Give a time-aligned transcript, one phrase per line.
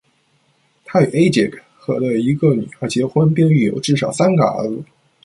[0.83, 1.59] 他与 Ajige
[1.99, 4.83] 的一个女儿结婚，并育有至少三个儿子。